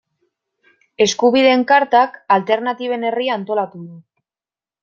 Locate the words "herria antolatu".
3.11-3.87